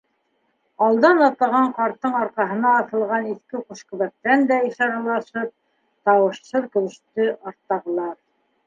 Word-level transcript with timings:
Алдан 0.85 1.19
атлаған 1.25 1.67
ҡарттың 1.81 2.17
арҡаһына 2.21 2.71
аҫылған 2.79 3.27
иҫке 3.35 3.61
ҡушкөбәктән 3.69 4.49
дә 4.53 4.61
ишаралашып, 4.71 5.57
тауышһыҙ 6.11 6.69
көлөштө 6.79 7.31
арттағылар. 7.39 8.15